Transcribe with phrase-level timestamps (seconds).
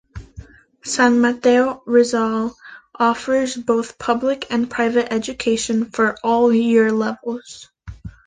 [0.83, 2.57] San Mateo, Rizal
[2.95, 7.69] offers both public and private education for all year levels.